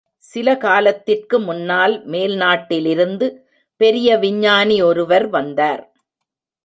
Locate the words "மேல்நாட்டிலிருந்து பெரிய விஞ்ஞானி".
2.07-4.81